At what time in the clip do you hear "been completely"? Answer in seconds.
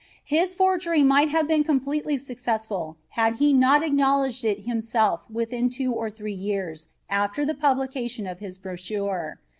1.47-2.17